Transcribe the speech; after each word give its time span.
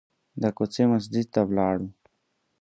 د 0.41 0.43
کوڅې 0.57 0.83
مسجد 0.91 1.25
ته 1.33 1.41
ولاړو. 1.47 1.87